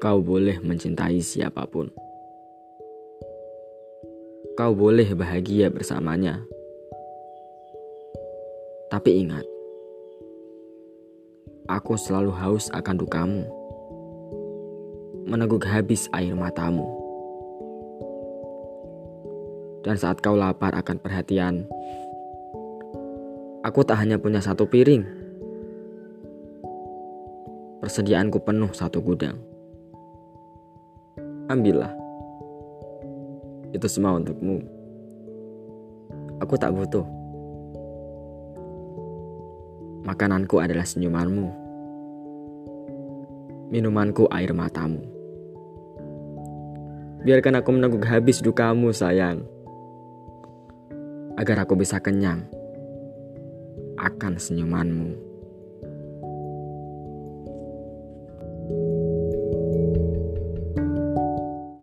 [0.00, 1.92] Kau boleh mencintai siapa pun.
[4.56, 6.40] Kau boleh bahagia bersamanya.
[8.88, 9.44] Tapi ingat,
[11.68, 13.44] aku selalu haus akan dukamu.
[15.28, 16.88] Meneguk habis air matamu.
[19.84, 21.68] Dan saat kau lapar akan perhatian,
[23.60, 25.04] aku tak hanya punya satu piring.
[27.84, 29.59] Persediaanku penuh satu gudang
[31.50, 31.90] ambillah.
[33.74, 34.62] Itu semua untukmu.
[36.38, 37.02] Aku tak butuh.
[40.06, 41.50] Makananku adalah senyumanmu.
[43.74, 45.02] Minumanku air matamu.
[47.20, 49.44] Biarkan aku meneguk habis dukamu, sayang.
[51.36, 52.48] Agar aku bisa kenyang
[54.00, 55.29] akan senyumanmu.